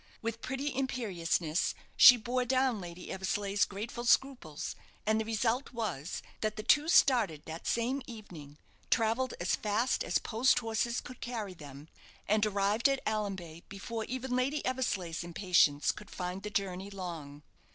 With 0.19 0.41
pretty 0.41 0.75
imperiousness 0.75 1.75
she 1.95 2.17
bore 2.17 2.43
down 2.43 2.81
Lady 2.81 3.11
Eversleigh's 3.11 3.65
grateful 3.65 4.03
scruples, 4.03 4.75
and 5.05 5.21
the 5.21 5.25
result 5.25 5.73
was, 5.73 6.23
that 6.39 6.55
the 6.55 6.63
two 6.63 6.87
started 6.87 7.43
that 7.45 7.67
same 7.67 8.01
evening, 8.07 8.57
travelled 8.89 9.35
as 9.39 9.55
fast 9.55 10.03
as 10.03 10.17
post 10.17 10.57
horses 10.57 11.01
could 11.01 11.21
carry 11.21 11.53
them, 11.53 11.87
and 12.27 12.43
arrived 12.47 12.89
at 12.89 13.05
Allanbay 13.05 13.61
before 13.69 14.05
even 14.05 14.35
Lady 14.35 14.65
Eversleigh's 14.65 15.23
impatience 15.23 15.91
could 15.91 16.09
find 16.09 16.41
the 16.41 16.49
journey 16.49 16.89
long. 16.89 17.43